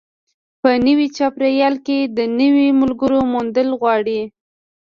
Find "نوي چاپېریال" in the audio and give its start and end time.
0.85-1.75